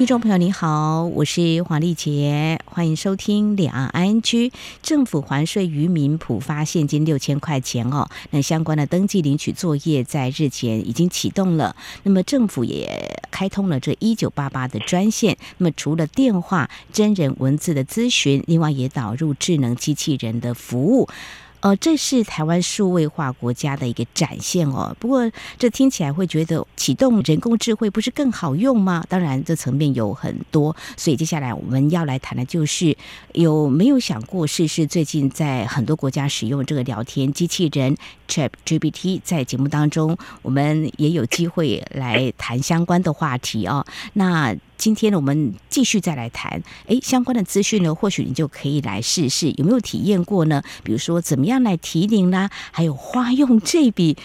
[0.00, 4.50] 听众朋友您好，我是黄丽杰，欢迎收听两岸 ING。
[4.82, 11.76] 政府还税渔民普发现金六千块钱哦，那相关的登记领取作业在日前已经启动了。
[12.04, 21.10] 那么政府也开通了这一九八八的专线，那么除了电话、真人文字的咨询，另外也导入智能机器人的服务。
[21.60, 24.96] 呃，这是台湾数位化国家的一个展现哦。
[24.98, 29.04] 不过，这听起来会觉得启动人工智慧不是更好用吗？
[29.08, 30.74] 当然，这层面有很多。
[30.96, 32.96] 所以，接下来我们要来谈的就是，
[33.34, 37.96] 有没有想过试试最近在很多国家使用这个聊天机器人
[38.30, 39.20] ChatGPT？
[39.22, 43.84] 在节目当中，我们也有机会来谈相关的话题哦。
[44.14, 44.56] 那。
[44.80, 50.62] 今天呢，我们继续再来谈，哎，相关的资讯呢，或许你就可以来试试，有没有体验过呢？
[50.82, 54.16] 比如说，怎么样来提领啦，还有花用这笔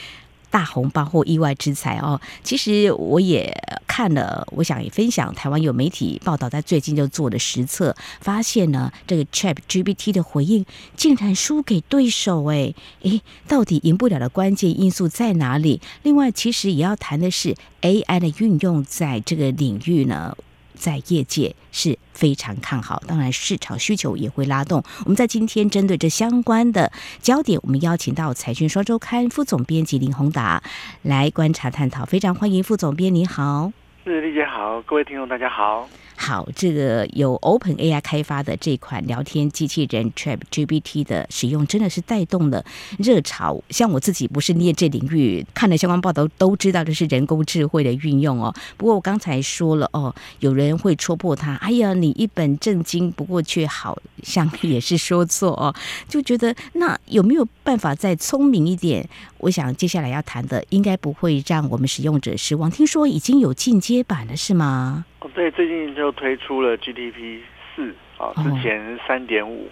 [0.55, 2.21] 大红包或意外之财哦。
[2.41, 3.53] 其实我也
[3.85, 15.81] 看了，我想也分享台湾有媒体报道，在最近就做的实测，发现呢，这个 ChatGPT 的回应竟然输给对手，哎，哎，到底赢不了的关键因素在哪里？
[16.03, 20.37] 另外，其实也要谈的是 AI 的运用在这个领域呢。
[20.75, 24.83] 在业界是非常看好，当然市场需求也会拉动。
[25.05, 30.61] 我们在今天针对这相关的焦点，我们邀请到《财讯双周刊》副总编辑林宏达
[31.01, 32.05] 来观察探讨。
[32.05, 33.84] 非常欢迎副总编，你好。
[34.05, 35.89] 是丽姐好，各位听众大家好。
[36.15, 42.63] 好，这个由 OpenAI 开发的这款聊天机器人 ChatGPT 的使用，真的是带动了
[42.99, 43.61] 热潮。
[43.69, 48.53] 像我自己不是念这领域，看了相关报道都知道这是人工智慧的运用哦。
[48.77, 55.75] 不过我刚才说了哦，有人会戳破它，哎呀，你一本正经，不过却好像也是说错哦，
[56.07, 59.09] 就觉得那有没有办法再聪明一点？
[59.39, 62.71] 我想接下来要谈的，应该不会让我们使用者失望。
[62.71, 65.05] 听说已经有进阶版了，是吗？
[65.19, 67.39] 哦对，最近就推出了 GPT
[67.75, 69.69] 四啊，之前三点五。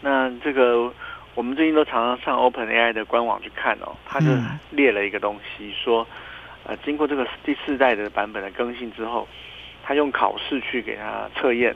[0.00, 0.92] 那这个
[1.34, 4.26] 我们最近都常常上 OpenAI 的官网去看哦，他就
[4.70, 6.06] 列了一个东西，说
[6.64, 9.28] 呃，经过这个第四代的版本的更新之后，
[9.82, 11.74] 他用考试去给他测验。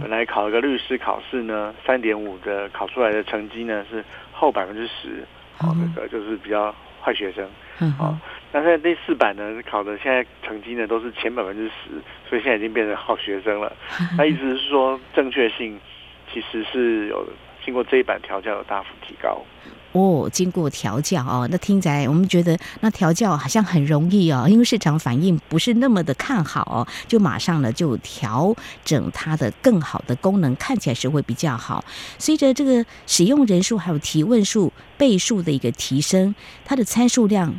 [0.00, 5.24] 本来考一个律师考试呢，三点五的考出来的成绩呢是后百分之十，
[5.60, 6.74] 哦，这个就是比较
[7.08, 7.48] 坏学生，
[7.98, 8.20] 啊。
[8.52, 11.90] 那现在第四版呢，考的现在成绩呢都是前百分之十，
[12.28, 13.74] 所以现在已经变成好学生了。
[14.18, 15.80] 那意思是说，正确性
[16.30, 17.26] 其实是有
[17.64, 19.42] 经过这一版调教有大幅提高。
[19.92, 28.54] 哦，经过调教哦，那听起来我们觉得那调教好像很容易哦，因为市场反应不是那么的看好哦，就马上呢就调
[28.84, 31.84] 整它的更好的功能，看起来是会比较好。
[32.18, 36.34] 随着这个使用人数还有提问数倍数的一个提升，
[36.64, 37.58] 它的参数量。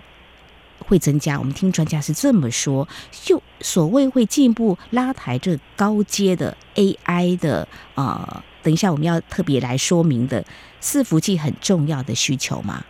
[0.87, 10.43] 会增加，我们听专家是这么说，就所谓会进一步拉抬这高阶的 AI 的呃，等一下我们要特别来说明的
[10.81, 12.83] 伺服器很重要的需求吗？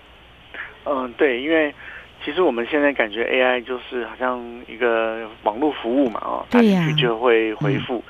[0.86, 1.74] 嗯，对，因为
[2.24, 7.98] 其实我们现在感觉 AI 就是好像一个网络服务嘛，哦，打进去就会回复。
[7.98, 8.04] 嗯、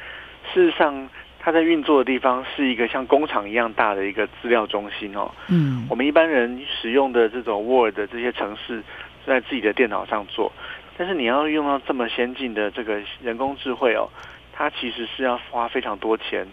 [0.53, 1.09] 事实上，
[1.39, 5.31] 它在运作的地方是一个像工厂一样大的一个资料中心哦。
[5.47, 8.83] 嗯，我们一般人使用的这种 Word 这些程式。
[9.27, 10.51] 在自己的电脑上做，
[10.97, 14.09] 但是你要用到这么先进的这个人工智慧哦，
[14.51, 16.47] 它其实是要花非常多钱，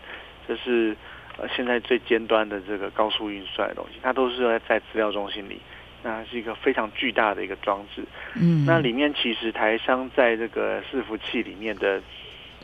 [0.46, 0.96] 这是
[1.38, 5.60] 呃现在最尖端的这个高速运算的东西，它都是在在资料中心里，
[6.02, 8.04] 那是一个非常巨大的一个装置。
[8.34, 12.00] 嗯，那里面其实台商在这个伺服器里面的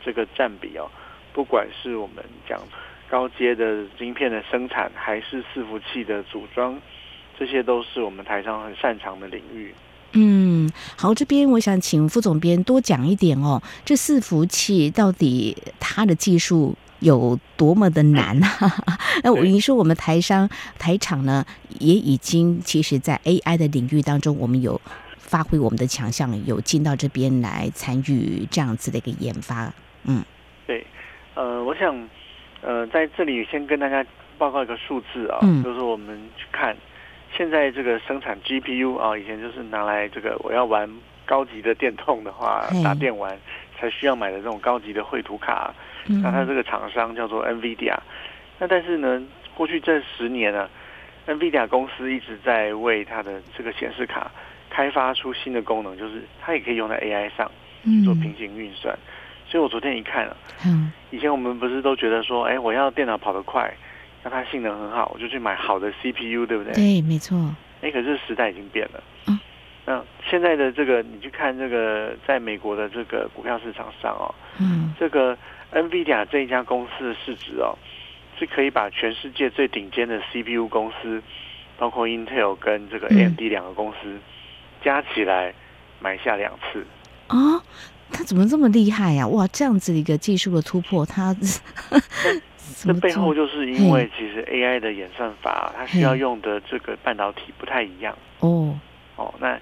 [0.03, 0.89] 这个占比哦，
[1.33, 2.59] 不管是我们讲
[3.09, 6.79] 高阶的晶片的生产，还是伺服器的组装，
[7.37, 9.73] 这些都是我们台商很擅长的领域。
[10.15, 13.61] 嗯，好，这边我想请副总编多讲一点哦。
[13.83, 18.49] 这伺服器到底它的技术有多么的难啊？
[19.23, 21.45] 那我跟你说，我们台商台厂呢，
[21.79, 24.79] 也已经其实在 AI 的领域当中，我们有
[25.17, 29.71] 发挥我们的强项，有进到这边来参与这样子的一个研发。
[30.05, 30.23] 嗯，
[30.65, 30.85] 对，
[31.35, 32.09] 呃，我想
[32.61, 34.05] 呃在这里先跟大家
[34.37, 36.75] 报告一个数字啊，嗯，就是我们去看。
[37.35, 40.87] 现在这个生产 GPU 啊，以前就是拿来这个我要玩
[41.25, 43.35] 高级的电动的话，打电玩
[43.83, 45.73] 才需要买的这种高级的绘图卡。
[46.05, 47.97] 那它这个厂商叫做 NVIDIA。
[48.57, 49.21] 那但是呢，
[49.53, 50.69] 过去这十年呢
[51.27, 54.31] ，NVIDIA 公司一直在为它的这个显示卡
[54.69, 57.51] 开发出新的功能，就是它也可以用在 AI 上
[58.05, 58.97] 做平行运算。
[59.49, 63.69] 所以我昨天一看了，嗯，以前我们不是都觉得说，哎，我要电脑跑得快，
[64.23, 66.73] 让它性能很好，我就去买好的 CPU，对不对？
[66.73, 67.53] 对，没错。
[67.81, 69.03] 哎，可是时代已经变了。
[69.85, 75.37] 嗯，那现在的这个，你去看这个，在美国的这个股票市场上哦，嗯，这个
[75.73, 77.77] NVIDIA 这一家公司的市值哦，
[78.39, 81.21] 是可以把全世界最顶尖的 CPU 公司，
[81.77, 84.19] 包括 Intel 跟这个 AMD 两个公司、嗯、
[84.83, 85.53] 加起来
[85.99, 86.85] 买下两次。
[87.29, 87.61] 哦，
[88.11, 89.27] 他怎么这么厉害呀、啊？
[89.27, 91.35] 哇，这样子一个技术的突破，他
[92.77, 98.17] 这背后就是因为其实 AI 的演算法，它需要用的这个半导体不太一样。
[98.39, 98.77] 哦
[99.15, 99.59] 哦，那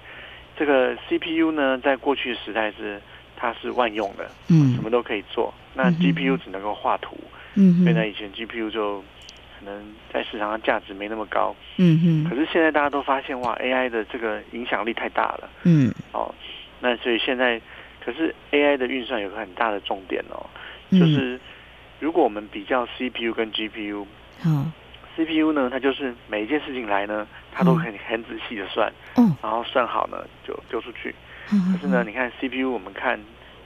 [0.56, 3.00] 这个 CPU 呢，在过去的时代是
[3.36, 5.52] 它是万用的，嗯，什么都可以做。
[5.74, 7.16] 那 GPU 只能够画图，
[7.54, 9.00] 嗯，所以呢，以前 GPU 就
[9.58, 9.82] 可能
[10.12, 12.28] 在市场上价值没那么高，嗯嗯。
[12.28, 16.32] 可是现在大家都发现，哇，AI 的这个影响力太大了，嗯，哦。
[16.80, 17.60] 那所以现在，
[18.04, 20.44] 可是 AI 的运算有个很大的重点哦，
[20.90, 21.40] 就是
[22.00, 24.04] 如果我们比较 CPU 跟 GPU，
[24.44, 24.72] 嗯
[25.16, 31.14] ，CPU 呢，它就是每一件事情来呢，它都很很仔细的算，嗯，然后算好呢就丢出去。
[31.48, 33.18] 可是呢，你看 CPU，我们看，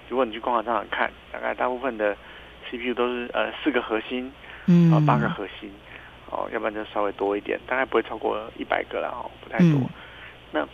[0.08, 2.16] 如果你去光华商场看，大概大部分的
[2.70, 4.32] CPU 都是呃四个核心，
[4.66, 5.70] 嗯，然后八个核心，
[6.30, 9.80] 哦，要不然就稍微多一点，大概不会超过一百个了哦，不太多。
[10.52, 10.66] 那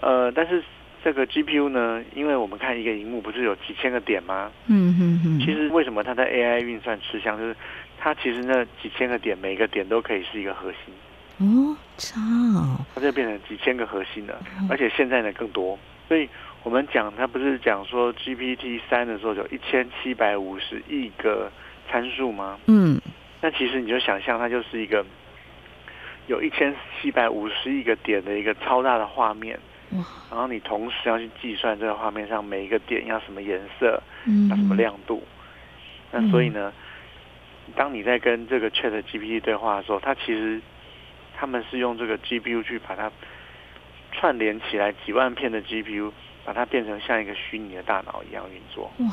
[0.00, 0.62] 呃，但是。
[1.02, 4.52] 这个 GPU 呢，因为我们看一个荧幕不是有几千个点吗？
[4.66, 5.40] 嗯嗯嗯。
[5.40, 7.56] 其实为什么它在 AI 运算吃香，就是
[7.98, 10.94] 它其实那几千个点，每个点都可以是一个核心。
[11.38, 12.20] 哦，操。
[12.94, 14.38] 它就变成几千个核心了，
[14.68, 15.78] 而且现在呢更多。
[16.06, 16.28] 所以
[16.62, 21.50] 我们讲，它不是讲说 GPT 三的时候有一千七百五十亿个
[21.90, 22.58] 参数吗？
[22.66, 23.00] 嗯。
[23.40, 25.02] 那其实你就想象，它就是一个
[26.26, 29.58] 有一千七百五十亿个点的一个超大的画面。
[30.30, 35.22] 然后你同时要去计算这个画面上每一个点要什么颜色，嗯要什么亮度。
[36.12, 36.72] 那所以呢，
[37.74, 40.60] 当你在跟这个 Chat GPT 对话的时候，它其实
[41.36, 43.10] 他们是用这个 GPU 去把它
[44.12, 46.12] 串联起来，几万片的 GPU
[46.44, 48.92] 把它变成像一个虚拟的大脑一样运作。
[48.98, 49.10] 哇！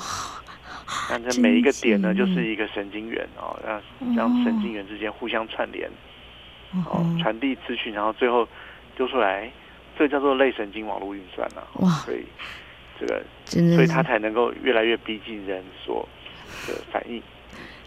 [1.10, 3.82] 那这每一个点呢，就是一个神经元哦，让
[4.16, 5.90] 让神经元之间互相串联，
[6.86, 8.48] 哦，传递资讯，然后最后
[8.96, 9.52] 丢出来。
[9.98, 11.90] 这叫做类神经网络运算呐、啊，哇！
[12.06, 12.24] 所以
[13.00, 16.08] 这个，真的，所以它才能够越来越逼近人所
[16.68, 17.22] 的反应，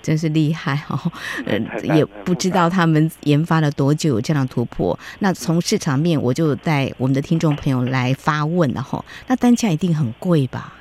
[0.02, 0.98] 真是厉害哦！
[1.46, 1.66] 嗯，
[1.96, 4.98] 也不知道他们研发了多久有这样的突破。
[5.18, 9.04] 那从市场面，我就带我们的听众朋友来发问了哈。
[9.26, 10.74] 那单价一定很贵吧？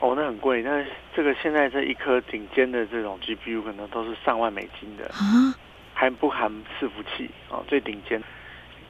[0.00, 0.62] 哦，那很贵。
[0.62, 0.84] 那
[1.14, 5.54] 这个现在这一颗顶尖的这种 GPU 可能都是上万美金的啊，
[5.92, 8.22] 还不含伺服器哦，最顶尖。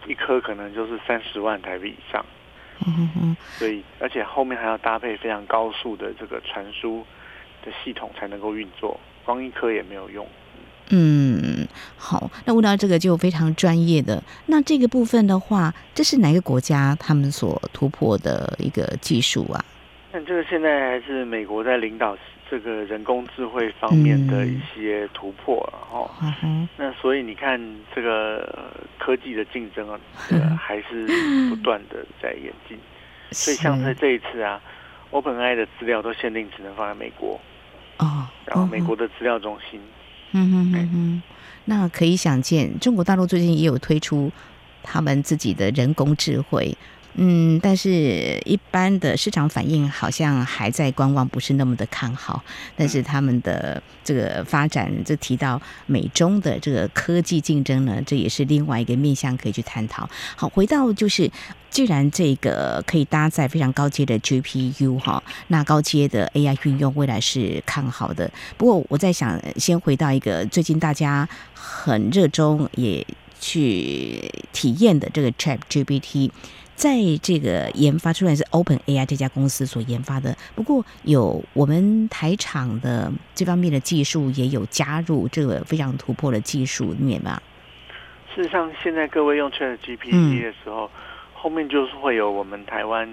[0.07, 2.25] 一颗可能就是三十万台币以上，
[2.87, 7.05] 嗯嗯，所以而且后面还要搭配非常高速的这个传输
[7.65, 10.27] 的系统才能够运作，光一颗也没有用。
[10.91, 11.67] 嗯，
[11.97, 19.65] 好，那问到这个就非常专业的，那这个部分的话，这是哪个国家他们所突破的一个技术啊？
[20.13, 22.17] 那这个现在还是美国在领导。
[22.55, 25.59] 这个人工智慧方面的一些突破，
[25.91, 26.09] 哈、
[26.45, 27.61] 嗯哦，那所以你看，
[27.93, 29.99] 这个科技的竞争啊，
[30.57, 31.05] 还是
[31.51, 32.79] 不断的在演进。
[33.33, 34.61] 所以像在这一次啊
[35.11, 37.41] ，OpenAI 的资料都限定只能放在美国，
[37.99, 39.81] 哦，然后美国的资料中心，
[40.31, 41.23] 嗯哼哼哼，
[41.65, 44.31] 那可以想见，中国大陆最近也有推出
[44.81, 46.73] 他们自己的人工智慧。
[47.17, 52.43] 嗯，但是一般的市场反应好像还在观望，不是那么的看好。
[52.77, 60.09] 但是他们的这个发展，就提到美中的这个科技竞争呢，这也是另外一个面向可以去探讨。
[60.35, 61.31] 好，回到就是，
[61.71, 68.29] 既然这个可以搭载非常高阶的 GPU 哈，那高阶的 AI 运用未来是看好的。
[68.57, 73.07] 不过我在想，先回到一个最近大家很热衷也
[73.41, 76.33] 去体验的这个 ChatGPT。
[76.75, 87.41] 在这个研发出来是 OpenAI 这家公司所研发的，不过有我们台厂的这方面的技术也有加入这个非常突破的技术里面嘛。
[88.35, 90.91] 事实上，现在各位用 ChatGPT 的时候，嗯、
[91.33, 93.09] 后面就是会有我们台湾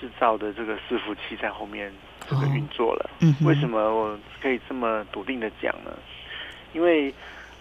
[0.00, 1.92] 制造的这个伺服器在后面
[2.28, 3.10] 这个运作了。
[3.14, 5.90] 哦、嗯，为什么我可以这么笃定的讲呢？
[6.72, 7.12] 因为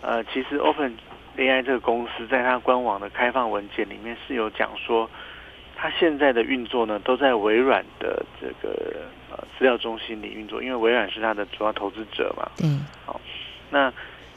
[0.01, 5.10] 呃，其实 OpenAI 这个公司在它官网的开放文件里面是有讲说。
[5.82, 8.98] 它现在的运作呢，都在微软的这个
[9.32, 12.48] 呃资料中心里运作，因为微软是它的主要投资者嘛。
[12.62, 12.86] 嗯。
[13.04, 13.20] 好，
[13.72, 13.92] 那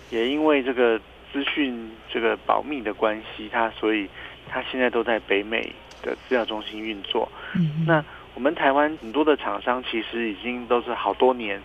[0.09, 0.99] 也因为这个
[1.31, 4.09] 资讯这个保密的关系，它所以
[4.49, 5.71] 它现在都在北美
[6.01, 7.31] 的资料中心运作。
[7.55, 7.85] 嗯。
[7.87, 11.61] 那我们台湾很多的厂商其实已经都是好多年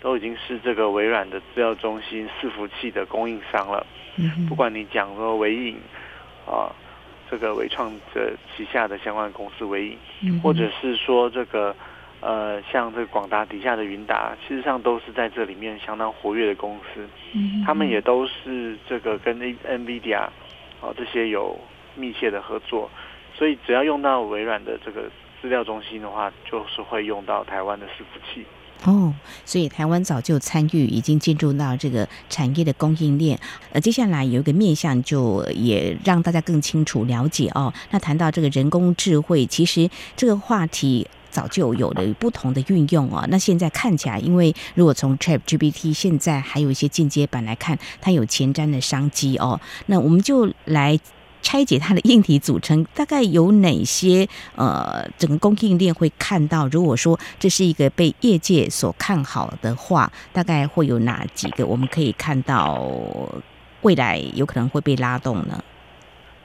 [0.00, 3.84] 都已经是这个微软的资料中心伺服器的供应商了。
[4.14, 5.76] 嗯，不管你讲说微影
[6.46, 6.70] 啊，
[7.34, 11.74] 这个纬创的旗下的相关公司为影，嗯，或者是说这个
[12.20, 17.04] 呃，像这个广达底下的云达，事实上都是在这里面相当活跃的公司。
[17.32, 20.20] 嗯，他们也都是这个跟 NVIDIA
[20.80, 21.58] 啊这些有
[21.96, 22.88] 密切的合作，
[23.34, 25.10] 所以只要用到微软的这个
[25.42, 28.46] 资料中心的话，就是会用到台湾的伺服器。
[28.82, 29.14] 哦，
[29.46, 33.38] 所以台湾早就参与，已经进入到这个产业的供应链。
[33.72, 37.72] 呃，接下来有一个面向，就也让大家更清楚了解哦。
[37.90, 43.26] 那谈到这个人工智慧，其实这个话题早就有了不同的运用哦。
[43.30, 49.58] 那现在看起来，因为如果从 ChatGPT 现在还有一些进阶版来看，它有前瞻的商机哦。
[49.86, 51.00] 那我们就来。
[51.44, 54.26] 拆解它的硬体组成，大概有哪些？
[54.56, 56.66] 呃，整个供应链会看到。
[56.68, 61.66] 如果说这是一个被业界所看好的话，大概会有哪几个？
[61.66, 62.82] 我们可以看到
[63.82, 65.62] 未来有可能会被拉动呢？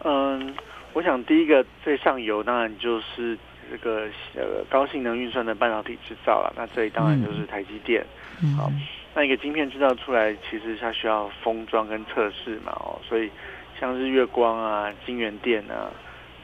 [0.03, 0.53] 嗯，
[0.91, 3.37] 我想第一个最上游当然就是
[3.71, 4.03] 这个
[4.35, 6.53] 呃高性能运算的半导体制造了。
[6.57, 8.05] 那这里当然就是台积电。
[8.43, 8.53] 嗯。
[8.57, 8.69] 好，
[9.15, 12.73] 那一个晶片制造出来，其实它需要封装跟测试嘛。
[12.73, 13.31] 哦，所以。
[13.79, 15.89] 像日月光啊、晶圆店啊，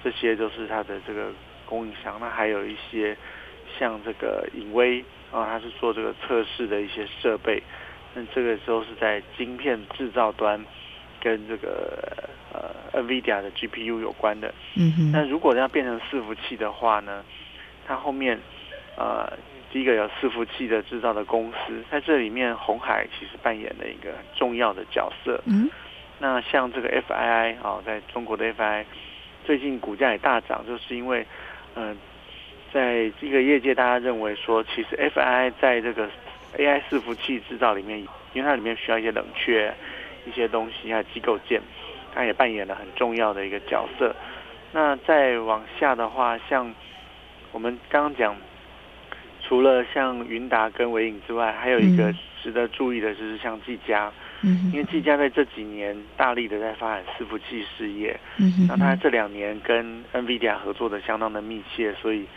[0.04, 1.32] 这些都是它的这个
[1.66, 2.18] 供应商。
[2.20, 3.16] 那还有一些
[3.78, 7.62] 像这个影威啊，它是做这个测试的一些设备。
[8.14, 10.64] 那这个时候是在晶片制造端
[11.20, 14.54] 跟这个呃 NVIDIA 的 GPU 有关的。
[14.78, 15.12] 嗯哼。
[15.12, 17.26] 那如果要变成伺服器的话呢，
[17.86, 18.40] 它后面
[18.96, 19.30] 呃
[19.74, 25.42] 第一个有伺服器的制造的公司，在这里面红海其实扮演了一个很重要的角色。
[25.46, 25.70] 嗯。
[26.18, 28.86] 那像这个 FII 啊，在中国的 FII
[29.44, 31.26] 最近股价也大涨，就是因为，
[31.76, 31.96] 嗯、呃，
[32.74, 36.10] 在这个业界大家认为说，其实 FII 在这个
[36.58, 38.00] AI 伺服器制造里面，
[38.34, 39.74] 因为它里面需要一些冷却
[40.26, 41.62] 一些东西，还有机构件，
[42.14, 44.16] 它也扮演了很重要的一个角色。
[44.72, 46.74] 那再往下的话，像
[47.52, 48.36] 我们刚刚讲，
[49.44, 54.12] 除了像云达跟微影之外，还有一个值得注意的就是像技嘉。
[54.42, 58.20] 因为技嘉在这几年大力的在发展伺服器事业，
[58.68, 62.28] 那他这两年跟 NVIDIA 合作的相当的密切，所以，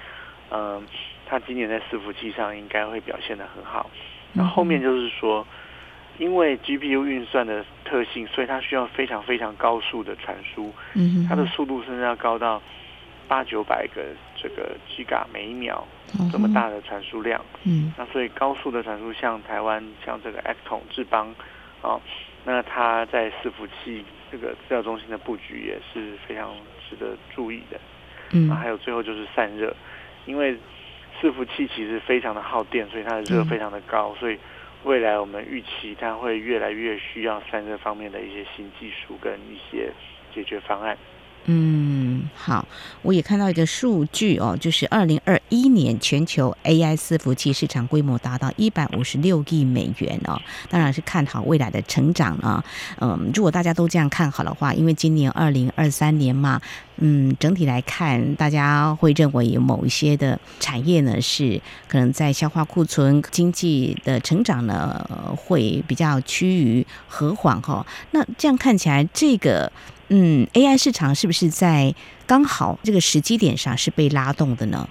[0.50, 0.83] 嗯，
[1.26, 3.90] 他今年在伺服器上应该会表现的很好。
[4.33, 5.47] 那后面就是说，
[6.17, 10.73] 因为 GPU 运算的特性，所以它需要非常非常高速的传输，
[11.28, 12.62] 它的速度甚至要高到
[13.26, 14.02] 八九百个
[14.35, 15.87] 这个 Giga 每一秒
[16.33, 17.45] 这么大的传输量。
[17.64, 21.35] 嗯那所以高速的传输，像台湾像这个 Accton 智邦。
[21.82, 22.00] 哦，
[22.44, 26.54] 那它在伺服器这个资料中心的布局也是非常
[26.88, 27.78] 值得注意的。
[28.32, 29.75] 嗯，还有最后就是散热，
[30.26, 30.54] 因为
[31.20, 34.38] 伺服器其实非常的耗电，所以它的热非常的高，所以
[34.85, 39.90] 未来我们预期它会越来越需要散热方面的一些新技术跟一些
[40.35, 40.97] 解决方案。
[41.47, 41.98] 嗯，
[42.34, 42.66] 好，
[43.02, 52.64] 我也看到一个数据哦，就是二零二一年全球 AI 伺服器市场规模达到一百五十六亿美元哦，当然是看好未来的成长啊。
[53.00, 56.60] 嗯，如果大家都这样看好的话，因为今年二零二三年嘛，
[56.96, 65.06] 嗯，整体来看，大家会认为某一些的产业呢是可能在消化库存，经济的成长呢
[65.37, 67.87] 会比较趋于和缓哈。
[68.10, 69.70] 那这样看起来，这个。
[70.11, 71.95] 嗯，AI 市场是不是在
[72.27, 74.88] 刚好这个时机点上是被拉动的呢？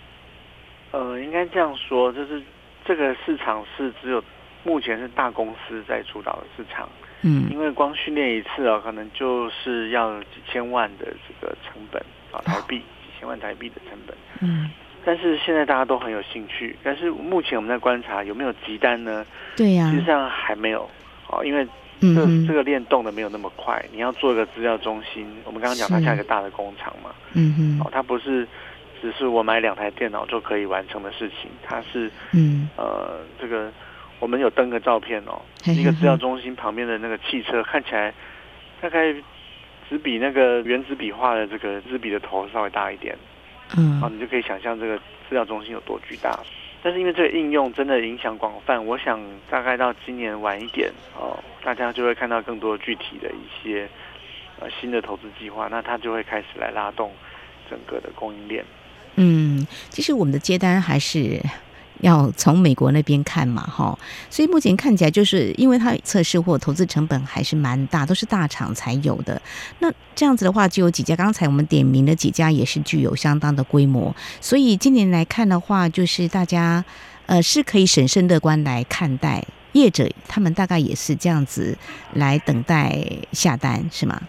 [0.92, 2.42] 呃，应该这样说，就是
[2.86, 4.24] 这个市场是只有
[4.64, 6.88] 目前是大公司在主导的市场。
[7.22, 12.00] 嗯，因为光训练一次啊，可能就是要几千万的这个成本
[12.32, 14.16] 啊，台币几千万台币的成本。
[14.42, 14.70] 嗯，
[15.04, 19.26] 但是现在大家都很有兴趣，但是目前我们在观察有没有急单呢？
[19.56, 20.88] 对呀、啊，实际上还没有
[21.28, 21.68] 啊，因为。
[22.00, 28.48] 这这个链动的没有那么快，你要做一个资料中心，我们刚刚讲它像一个大的工厂嘛，嗯嗯，哦，它不是
[29.02, 33.72] 只是我买两台电脑就可以完成的事情，它是，嗯，呃，这个
[34.20, 38.14] 我们有登个照片哦，一个资料中心旁边的那个汽车看起来
[38.80, 39.14] 大概
[39.90, 43.18] 只比那个原子笔画的这个纸笔的头稍微大一点，
[43.76, 46.40] 嗯，哦，你就可以想象这个资料中心有多巨大。
[46.84, 49.20] 但是因为这个应用真的影响广泛，我想
[49.50, 53.88] 大概到今年晚一点哦，大家就会看到更多具体的一些
[54.60, 57.12] 呃新的投资计划，那它就会开始来拉动
[57.70, 58.64] 整个的供应链。
[59.16, 61.42] 嗯，其实我们的接单还是。
[62.02, 63.98] 要从美国那边看嘛，哈，
[64.30, 69.42] 所以目前看起来就是因为它测试或投资成本还是蛮大，都是大厂才有的。
[69.80, 74.16] 那这样子的话，就有几家，刚才我们点名的几家也是具有相当的规模。
[74.42, 76.84] 所以今年来看的话，就是大家
[77.26, 81.78] 呃是可以审慎乐观来看待，业者他们大概也是这样子
[82.14, 83.00] 来等待
[83.32, 84.22] 下单，是吗？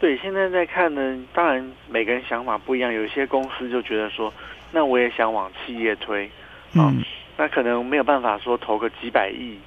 [0.00, 4.32] 对，现在在看呢，当然每个人想法不一样，有些公司就觉得说，
[4.70, 6.30] 那我也想往企业推，
[6.74, 7.02] 啊、嗯，
[7.36, 9.58] 那可能没有办法说投个几百亿，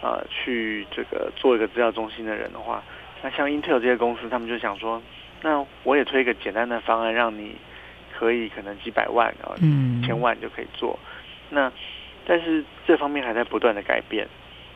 [0.00, 2.82] 啊、呃，去这个做一个资料中心的人的话，
[3.22, 5.02] 那像 Intel 这些公司，他们就想说，
[5.42, 7.56] 那我也推一个简单的方案，让你
[8.12, 10.98] 可以可能几百万啊，嗯，千万就可以做，
[11.50, 11.72] 那
[12.26, 14.26] 但是这方面还在不断的改变，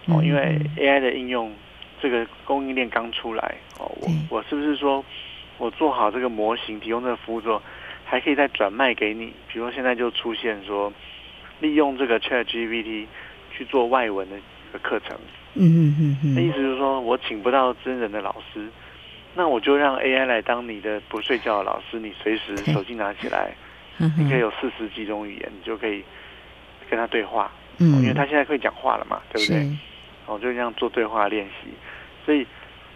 [0.06, 1.52] 哦，因为 AI 的应用。
[2.00, 5.04] 这个供应链刚出来哦，我我是不是说，
[5.56, 7.60] 我做好这个模型，提供这个服务之后，
[8.04, 9.32] 还可以再转卖给你？
[9.48, 10.92] 比如说现在就出现说，
[11.60, 13.06] 利用这个 ChatGPT
[13.52, 15.16] 去做外文的一个课程。
[15.54, 18.68] 嗯嗯嗯，那意思就是说我请不到真人的老师，
[19.34, 23.50] 那我就让 AI 来当你的不睡觉的老师，你随时手机拿起来，
[24.16, 26.04] 你可以有四十几种语言，你就可以
[26.88, 27.50] 跟他对话。
[27.78, 29.68] 嗯，因为他现在可以讲话了嘛，对不对？
[30.26, 31.70] 哦，就这样做对话练习。
[32.24, 32.46] 所以，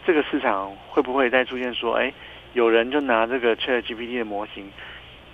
[0.04, 2.12] 这个市场会不会再出现说，哎，
[2.52, 4.70] 有人就拿这个 ChatGPT 的模型，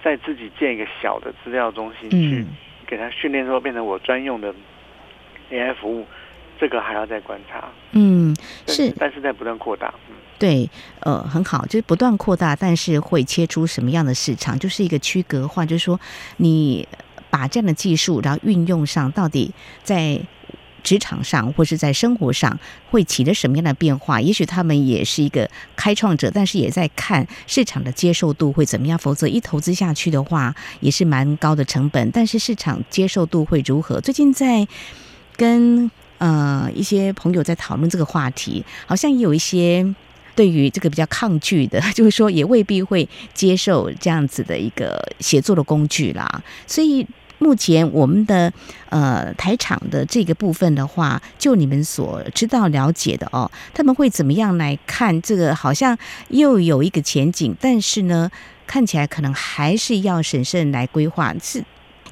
[0.05, 2.47] 在自己建一个小的资料中心去
[2.89, 4.53] 给它训练之后，变成我专用的
[5.51, 6.07] AI 服务，
[6.59, 7.65] 这个还要再观察。
[7.93, 8.35] 嗯，
[8.67, 9.93] 是，但是在不断扩大。
[10.09, 10.69] 嗯，对，
[11.01, 16.01] 呃，很好，就是不断扩大，但是会切出什么样的市场，就是一个区隔化，就是说
[16.39, 16.89] 你
[17.29, 19.53] 把这样的技术，然后运用上，到底
[19.83, 20.19] 在。
[20.83, 22.59] 职场上或是在生活上
[22.91, 24.21] 会起着什么样的变化？
[24.21, 28.99] 也许他们也是一个开创者，但是也在看市场的接受度会怎么样。
[28.99, 32.11] 否则一投资下去的话，也是蛮高的成本。
[32.11, 34.01] 但是市场接受度会如何？
[34.01, 34.67] 最近在
[35.37, 39.95] 跟呃一些朋友在讨论这个话题，好像也有一些
[40.35, 46.43] 对于这个比较抗拒的， 就是说也未必会接受这样子的一个协作的工具啦。
[46.67, 47.07] 所以。
[47.39, 48.53] 目前我们的
[48.91, 55.55] 呃台厂的这个部分的话，就你们所知道了解的哦，他们会怎么样来看这个？
[55.55, 55.97] 好像
[56.29, 58.31] 又有一个前景，但是呢，
[58.67, 61.63] 看起来可能还是要审慎来规划，是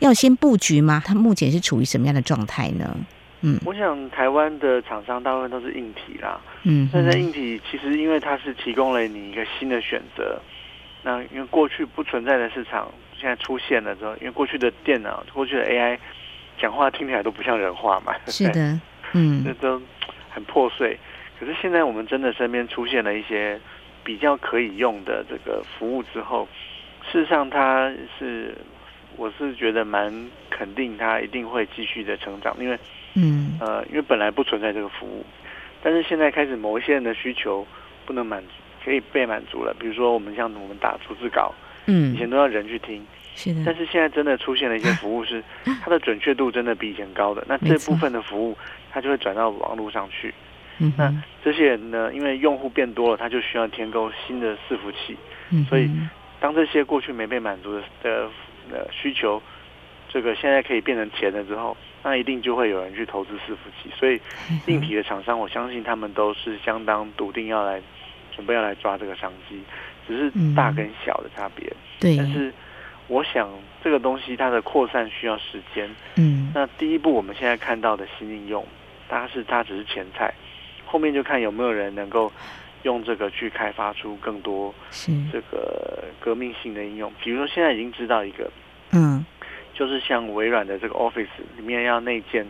[0.01, 1.03] 要先布局吗？
[1.05, 2.96] 它目前是处于什么样的状态呢？
[3.42, 10.40] 嗯，我想台湾的厂商大部分都是硬体啦，嗯，但在硬体其实因为它是提供了你一个新的选择，
[11.03, 12.88] 那因为过去不存在的市场。
[13.18, 15.98] 现在出现了之后，因为过去的电脑、过去的 AI
[16.59, 18.81] 讲话听起来都不像人话嘛， 是的，
[19.12, 19.81] 嗯，这都
[20.31, 20.98] 很破碎。
[21.38, 23.59] 可是现在我们真的身边出现了一些
[24.02, 26.48] 比较可以用的这个服务之后，
[27.11, 28.55] 事实上它是，
[29.16, 30.12] 我是觉得蛮
[30.50, 32.79] 肯定，它一定会继续的成长，因为，
[33.14, 35.24] 嗯，呃，因为本来不存在这个服务，
[35.83, 37.66] 但是现在开始某一些人的需求
[38.07, 38.48] 不能满足，
[38.85, 39.74] 可以被满足了。
[39.79, 41.55] 比如说我们像我们打逐字稿。
[41.87, 43.62] 嗯，以前都要人去听，是的。
[43.64, 45.42] 但是现在真的出现了一些 服务，是
[45.83, 47.44] 它的准确度真的比以前高的。
[47.49, 48.57] 那这部分的服务，
[48.90, 50.33] 它就会转到网络上去。
[50.79, 55.16] 嗯，那这些人呢，因为用户变多了，他就需要添购新的伺服器。
[55.51, 55.90] 嗯，所以
[56.38, 58.29] 当这些过去没被满足的的
[58.70, 59.42] 的需求，
[60.11, 63.90] 这个现在可以变成钱了之后，那一定就会有人去投资伺服器。
[63.99, 64.20] 所以
[64.66, 67.81] 硬体的厂商，我相信他们都是相当笃定要来
[68.35, 69.59] 准备要来抓这个商机。
[70.07, 72.16] 只是大跟小的差别，嗯，对。
[72.16, 72.53] 但是
[73.09, 73.51] 我想
[73.83, 76.51] 这个东西它的扩散需要时间，嗯。
[76.55, 78.66] 那第一步我们现在看到的新应用，
[79.09, 80.33] 它是它只是前菜，
[80.85, 82.33] 后面就看有没有人能够
[82.83, 84.75] 用这个去开发出更多
[85.33, 87.12] 这个革命性的应用。
[87.23, 88.51] 比如说现在已经知道一个，
[88.92, 89.25] 嗯，
[89.75, 92.47] 就是像微软的这个 Office 里面要内建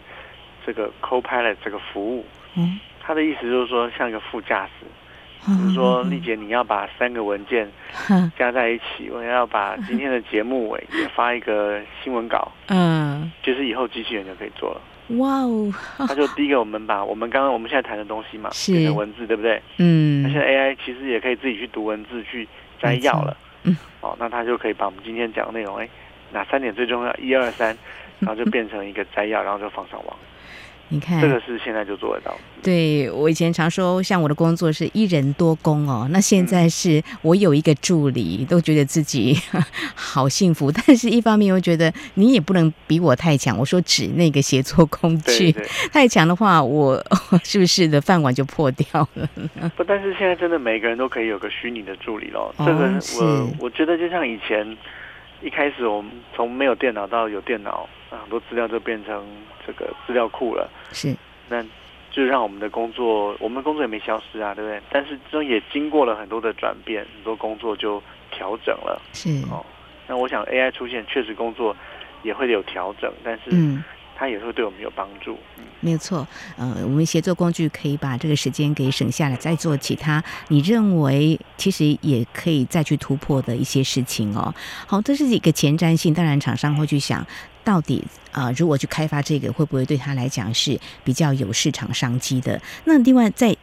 [0.65, 4.87] 这个 Copilot 这个服务，嗯，它的意思就是说像一个副驾驶。
[5.47, 7.71] 比如说，丽姐，你要把三个文件
[8.37, 12.51] 加在一起，我要把今天的节目尾也发一个新闻稿。
[12.69, 14.81] 嗯，其实以后机器人就可以做了。
[15.19, 15.73] 哇哦！
[16.09, 19.63] 他就第一个，我们把我们刚刚我们现在谈的东西嘛，变成文字，对不对？
[19.79, 20.23] 嗯。
[20.23, 22.49] 那现在 AI 其实也可以自己去读文字去
[22.81, 23.37] 摘要了。
[23.63, 23.77] 嗯。
[24.01, 25.89] 哦，那他就可以把我们今天讲的内容，哎，
[26.33, 27.15] 哪三点最重要？
[27.19, 27.77] 一二三，
[28.19, 30.17] 然后就变成一个摘要，然后就放上网。
[30.89, 32.37] 你看，这个是现在就做得到。
[32.63, 39.37] 对，我以前常说，像我的工作是一人多工哦，那现在是我有一个助理，都觉得自己
[39.95, 40.71] 好幸福。
[40.71, 43.57] 但是，一方面又觉得你也不能比我太强。
[43.59, 45.53] 我说指那个协作工具
[45.93, 47.03] 太强的话，我
[47.45, 49.29] 是不是的饭碗就破掉了？
[49.77, 52.55] 不，但是现在真的每个人都可以有个虚拟的助理喽。
[52.59, 54.77] 这个我、哦、我觉得就像以前
[55.43, 57.89] 一开始我们从没有电脑到有电脑。
[58.09, 59.27] 很多资料就变成
[59.67, 61.15] 这个资料库了，是，
[61.49, 61.63] 那
[62.11, 64.81] 就让我们的工作，我们的工作也没消失啊，对不对？
[64.91, 69.65] 但是这也经过了很多的转变，很多工作就调整了，是哦。
[70.07, 71.77] 那我想 AI 出现，确实工作
[72.23, 73.51] 也会有调整，但是
[74.17, 75.37] 它也会对我们有帮助。
[75.59, 76.27] 嗯，没有错。
[76.57, 84.55] 呃，我们协作工具可以把这个时间给省下来，再做其他你认为其实也可以再去突破的一些事情哦。
[84.87, 87.25] 好，这是一个前瞻性，当然厂商会去想。
[87.63, 88.01] 到底
[88.31, 92.63] 啊、如果去开发这个，会不会对他来讲是比较有市场商机的？
[92.85, 93.57] 那另外，在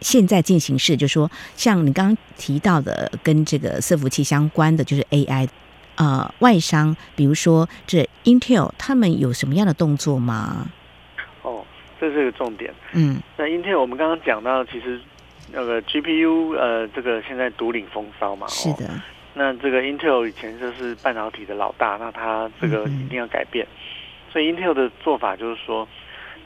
[0.00, 5.48] 现在进行式，就是说像你刚刚提到的，跟这个伺服器相关的，就是 AI，
[5.96, 10.66] 呃，外商，比如说这 Intel，他们有什么样的动作吗？
[11.42, 11.64] 哦，
[12.00, 12.72] 这是个重点。
[12.92, 15.00] 嗯，那 Intel 我们刚刚讲到，其实
[15.52, 18.46] 那个 GPU，呃，这个现在独领风骚嘛。
[18.48, 18.90] 是的。
[19.34, 23.66] 那这个 Intel 以前就是半导体的老大，那它这个一定要改变。
[23.66, 25.88] 嗯、所以 Intel 的做法就是说，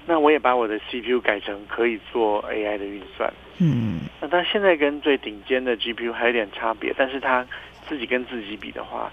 [0.07, 3.31] 那我也把我的 CPU 改成可以做 AI 的运算。
[3.59, 7.47] 嗯，那它现在跟最顶尖的 GPU 还有点差别，但是它
[7.87, 9.13] 自己跟自己比的话，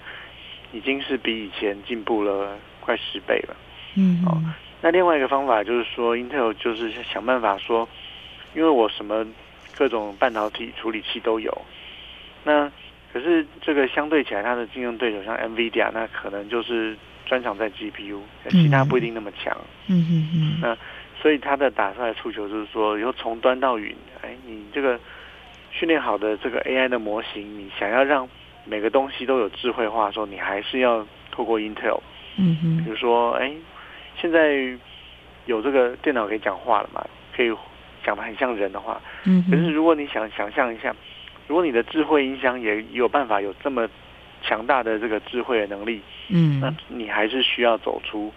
[0.76, 3.56] 已经是比以前进步了快十倍了。
[3.94, 4.42] 嗯，哦，
[4.82, 7.88] 那另外一个方法就是说，Intel 就是想办法说，
[8.54, 9.26] 因为我什么
[9.76, 11.62] 各种半导体处理器都有，
[12.44, 12.70] 那。
[13.12, 19.56] 可是这个相对起来，它的竞争对手像 NVIDIA，那可能就是专长在 GPU，其他不一定那么强。
[19.86, 20.58] 嗯嗯嗯。
[20.60, 20.76] 那
[21.22, 25.00] 所以它的打出来诉求就是说，以后从端到云，哎，你这个
[25.70, 28.28] 训练好的这个 AI 的模型，你想要让
[28.66, 32.00] 每个东西都有智慧化的时候，你还是要透过 Intel。
[32.36, 32.84] 嗯哼。
[32.84, 33.50] 比如说，哎，
[34.20, 34.76] 现在
[35.46, 37.06] 有这个电脑可以讲话了嘛？
[37.34, 37.50] 可以
[38.04, 39.00] 讲的很像人的话。
[39.24, 39.44] 嗯。
[39.50, 40.94] 可是如果你想想象一下。
[41.48, 43.88] 如果你的智慧音箱也有办法有这么
[44.42, 48.32] 强大的这个智慧的能力，嗯，那你还是需要走出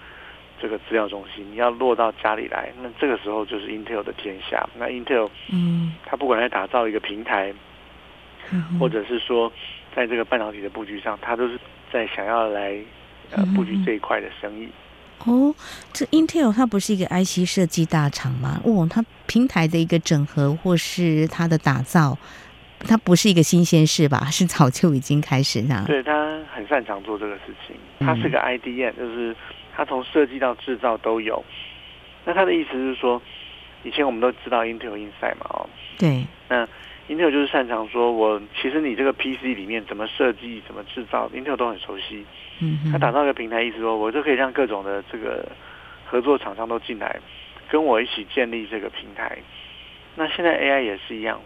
[0.62, 2.72] 这个资料中心，你要落到家里来。
[2.80, 4.70] 那这个时候就是 Intel 的天下。
[4.78, 7.52] 那 Intel，嗯，它不管在打造一个平台，
[8.52, 9.52] 嗯，或者是说
[9.96, 11.60] 在这个半导体的布局上，它都是
[11.92, 12.78] 在想要来
[13.32, 14.68] 呃布局这一块的生意。
[15.26, 15.54] 哦，
[15.92, 18.62] 这 Intel 它不是一个 IC 设计大厂吗？
[18.64, 22.18] 哦，它平台的一个整合或是它的打造。
[22.88, 24.30] 它不是一个新鲜事吧？
[24.32, 25.84] 是早就已经开始呢。
[25.88, 27.76] 对，它很擅长做这个事情。
[28.00, 29.36] 它是个 IDM，就是
[29.76, 31.44] 它从设计到制造都有。
[32.24, 33.22] 那它的意思是说，
[33.84, 36.26] 以前我们都知道 Intel Inside 嘛，哦，对。
[36.48, 36.66] 那
[37.10, 42.24] Intel 就是擅长说，我其实你这个 PC 里面怎么设计、怎么制造，Intel 都很熟悉。
[42.60, 42.92] 嗯。
[42.92, 45.46] 他打造一个平台，意思说我就可以让各种的这个
[46.06, 47.20] 合作厂商都进来，
[47.68, 49.40] 跟我一起建立这个平台。
[50.16, 51.42] 那现在 AI 也是一样。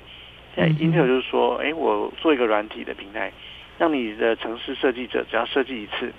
[0.53, 3.31] 现在 Intel 就是说，哎，我做一个软体的平台，
[3.79, 6.11] 让你的城市设计者只要设计一次，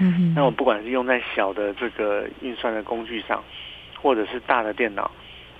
[0.00, 3.42] 嗯，那我不管是用在小的这个运算的工具上，
[4.00, 5.10] 或者是大的电脑，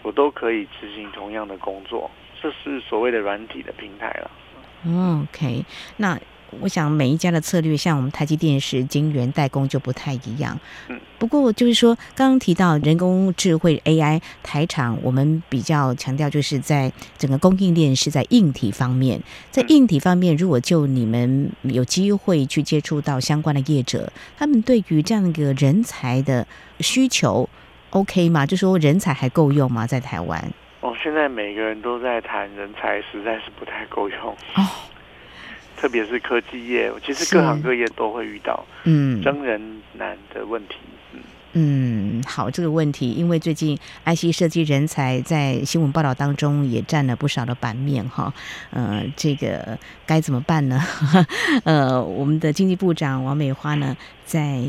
[0.02, 2.10] 我都可以执行同样的工作，
[2.42, 4.30] 这是所谓的软体的平台了。
[5.32, 5.64] OK，
[5.96, 6.18] 那。
[6.62, 10.58] 我想每一家的策略，像我们台积电是晶圆代工就不太一样。
[10.88, 19.20] 嗯，不过就是说，刚刚提到人工智慧 AI 台厂，我们比较强调就是在整个供应链是在硬体方面。
[19.50, 26.46] 在硬体方面，如果就你们有机会去接触到相关的业者，他们对于这样一个人才的
[26.80, 27.46] 需求
[27.90, 28.46] OK 吗？
[28.46, 29.86] 就说人才还够用吗？
[29.86, 30.50] 在台湾？
[30.80, 34.18] 哦，现在每个人都在谈人才，实在是不太够用。
[34.54, 34.66] 哦。
[35.76, 40.74] 特别是科技业，其实各行各业都会遇到，嗯，真人难的问题。
[41.12, 41.20] 嗯
[41.52, 48.32] 嗯，好，这个问题，因为最近 IC 设计人才在新闻报道当中也占了不少的版面哈。
[48.70, 50.80] 呃，这个该怎么办呢？
[51.64, 53.96] 呃，我们的经济部长王美花呢，
[54.28, 54.60] 在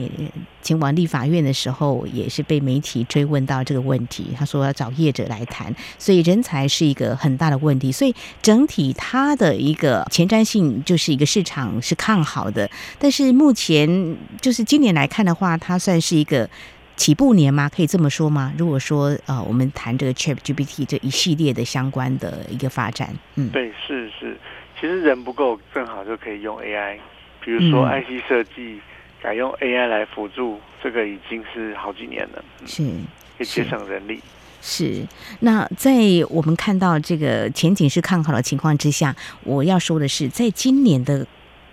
[0.61, 4.27] 前往立法院的时候，也是被媒体追问到这个问题。
[4.33, 7.91] 他说要找业者来谈，所以人才是一个很大的问题。
[7.91, 16.49] 所以整体它的一个前瞻性就是一个市场是看好的，但是目前就是今年来看的话，它算是一个
[16.95, 17.67] 起步年吗？
[17.67, 18.53] 可以这么说吗？
[18.57, 24.37] 如果说呃，我们谈这个 ChatGPT 这一系列的相关的一个发展，嗯，对，是是，
[24.79, 26.97] 其实人不够，正好就可以用 AI，
[27.43, 28.55] 比如说 IC 设计。
[28.55, 28.81] 嗯
[29.21, 32.83] 改用 AI 来辅助，这个已经是好几年了，是
[33.37, 34.21] 可以节省人力。
[34.61, 35.05] 是，
[35.41, 35.91] 那在
[36.29, 41.25] 我们看到这个前景是看好的情况之下，我要说的是，在今年的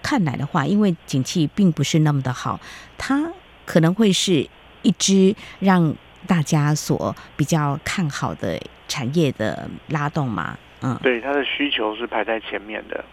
[0.02, 2.60] 看来的话，因为景气并不是那么的好，
[2.98, 3.30] 它
[3.64, 4.48] 可能会是
[4.82, 5.94] 一支让
[6.26, 10.56] 大家所比较看好的产业的拉动嘛。
[10.82, 13.04] 嗯，对，它的需求是排在前面的。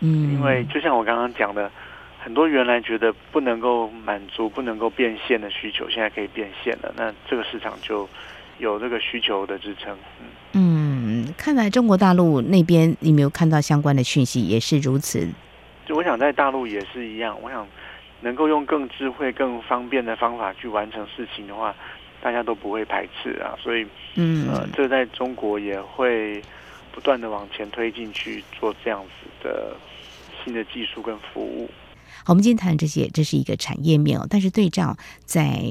[0.00, 1.70] 嗯，因为就像我刚刚讲的。
[2.24, 6.94] 很多原来觉得不能够满足、不能够变现的需求，现在可以变现了。
[6.96, 8.08] 那这个市场就
[8.58, 9.92] 有这个需求的支撑。
[10.52, 15.28] 嗯，嗯，看来中国大陆那边你没有看到相关的讯息，也是如此。
[15.84, 17.36] 就我想在大陆也是一样。
[17.42, 17.66] 我想
[18.20, 21.74] 能够用更智慧、更方便的方法去完成事情的话，
[22.20, 23.58] 大家都不会排斥啊。
[23.60, 26.40] 所以，嗯，呃，这在中国也会
[26.92, 29.76] 不断的往前推进去做这样子的
[30.44, 31.68] 新的技术跟服务。
[32.24, 34.26] 好，我们今天谈这些，这是一个产业面哦。
[34.30, 35.62] 但是对照在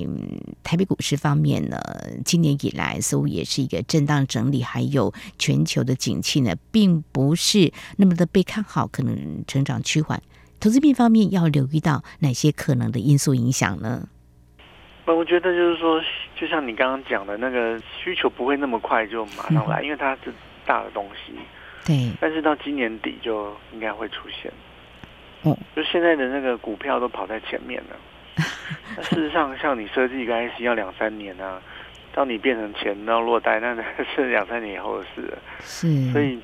[0.64, 1.78] 台北股市方面呢，
[2.26, 10.22] 今年以来似乎也是一个震荡整理，还有全球的景气呢，并不是那么的被看好，可能成长趋缓。
[10.60, 14.08] 投资面方面要留意到哪些可能的因素影响呢？
[15.06, 16.02] 我觉得就是说，
[16.40, 20.34] 就像你刚刚讲的那个需求不会那么快就马上来，嗯、因为它是
[20.66, 21.34] 大的东西。
[21.86, 22.12] 对。
[22.22, 24.52] 但是到今年底就应该会出现。
[25.44, 25.58] 哦。
[25.76, 27.96] 就现在的那个股票都跑在前面了。
[28.96, 31.62] 那事实上，像你设计一个 IC 要两三年啊，
[32.14, 33.76] 到你变成钱到落袋，那
[34.16, 35.38] 是两三年以后的事了。
[35.62, 36.12] 是。
[36.12, 36.40] 所以，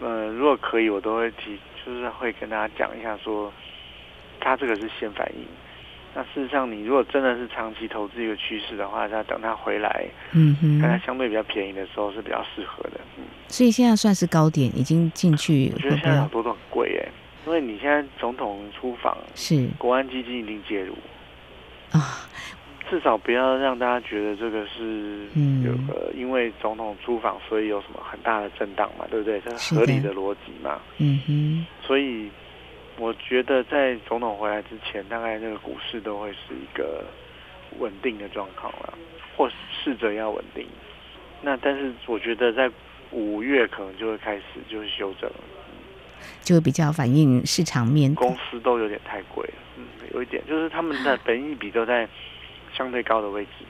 [0.00, 1.58] 呃，如果可以，我都会提。
[1.86, 3.52] 就是会跟大家讲一下，说
[4.40, 5.46] 它这个是先反应。
[6.16, 12.98] 那事实上，你如果真的是长期投资一个趋势的话，那等它回来，嗯哼，看它相对比较便宜的时候是比较适合的。
[13.16, 15.70] 嗯，所以现在算是高点，已经进去。
[15.72, 17.08] 我觉得现在好多都很贵哎，
[17.46, 20.94] 因为你现在总统出访，是国安基金一定介入
[21.92, 22.28] 啊。
[22.90, 25.26] 至少不要让大家觉得这个是
[25.64, 29.40] 有个因为总统出访，所以有什么很大的震荡嘛，对不对？
[29.40, 30.80] 这是合理的逻辑嘛。
[30.98, 31.66] 嗯哼。
[31.82, 32.28] 所以
[32.98, 37.04] 我觉得在总统回来之前，大概那个股市都会是一个
[37.78, 38.94] 稳定的状况了，
[39.36, 39.50] 或
[39.82, 40.66] 试着要稳定。
[41.42, 42.70] 那但是我觉得在
[43.10, 45.40] 五月可能就会开始就是修正了，
[46.46, 48.14] 就比较反映市场面。
[48.14, 52.08] 公司都有点太贵了，嗯，有一点就是他们的本益比都在。
[52.76, 53.64] 相对高的位置，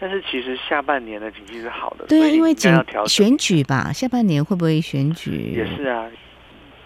[0.00, 5.52] 但是其实下半年的经济是好的，对啊，因为选选举吧，下半年会不会选举？
[5.54, 6.08] 也是啊，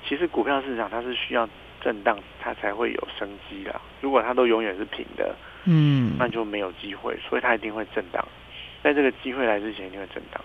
[0.04, 1.48] 其实股票市场它是需要
[1.80, 3.80] 震荡，它才会有生机的。
[4.00, 5.32] 如果它都永远是平的，
[5.66, 8.26] 嗯，那就没有机会，所以它一定会震荡。
[8.82, 10.42] 在这个机会来之前，一定会震荡。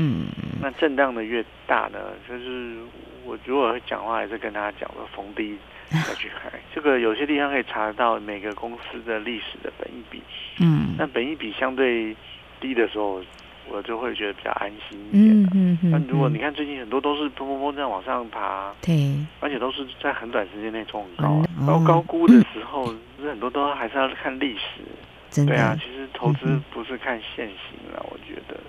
[0.00, 0.26] 嗯，
[0.60, 2.78] 那震荡的越大呢，就是
[3.24, 5.56] 我如果会讲话，还是跟大家讲说逢低。
[5.90, 10.22] 再去看 这个，有些地方可以查得到每个公司的历史的本益比。
[10.60, 12.16] 嗯，那本益比相对
[12.60, 13.20] 低的时候，
[13.68, 15.42] 我就会觉得比较安心一点。
[15.42, 15.90] 嗯嗯嗯。
[15.90, 24.82] 那如果你看最近很多都是砰砰砰这样往上爬，对，而且都是在很短时间内冲很高，然后高估的时候，是很多都还是要看历史。
[25.28, 25.52] 真的。
[25.52, 28.60] 对啊，其实投资不是看现行了，我觉得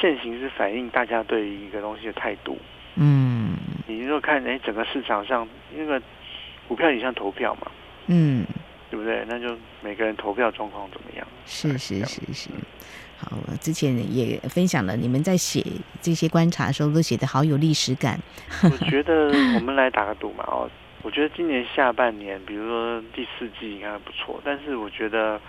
[0.00, 2.58] 现行是反映大家对于一个东西的态度。
[2.96, 3.56] 嗯。
[3.88, 6.00] 你如果看哎，整个市场上那个
[6.66, 7.70] 股票也像投票嘛，
[8.08, 8.44] 嗯，
[8.90, 9.24] 对不对？
[9.28, 11.26] 那就每个人投票状况怎么样？
[11.46, 12.50] 是是是是。
[13.16, 15.64] 好，之前也分享了，你们在写
[16.02, 18.18] 这些观察的时候，都写得好有历史感。
[18.64, 20.68] 我觉得我们来打个赌嘛，哦，
[21.02, 25.40] 我觉得今年下半年，比如说第四季应该还不错，但是我觉得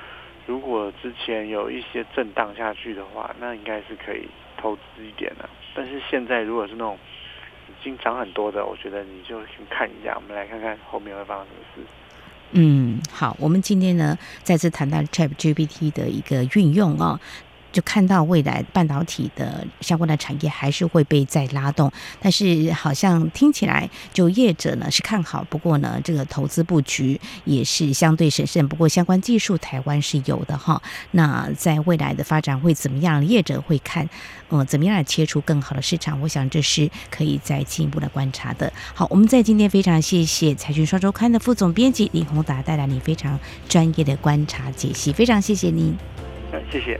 [0.48, 5.48] 如果之前有一些震荡下去的话，那应该是可以投资一点的。
[5.76, 6.98] 但是现在如果是那种。
[7.70, 11.82] 已经涨很多的，我觉得你就先看一下，我们来看看后面会发生什么事。
[12.52, 17.20] 嗯，好，我们今天呢再次谈到 ChatGPT 的一个运用哦。
[17.78, 28.68] 就看到未来半导体的相关的产业还是会被再拉动，但是好像听起来就业者呢是看好，不过呢这个投资布局也是相对审慎。
[28.68, 30.82] 不过相关技术台湾是有的哈。
[31.12, 33.24] 那在未来的发展会怎么样？
[33.24, 34.10] 业者会看，
[34.50, 36.20] 呃，怎么样来切出更好的市场？
[36.22, 38.74] 我想这是可以再进一步的观察的。
[38.96, 45.96] 好，我们在今天非常谢谢财讯双周刊的副总编辑林宏达带来你非常专业的观察解析，非常谢谢您。
[46.52, 47.00] 嗯，谢谢。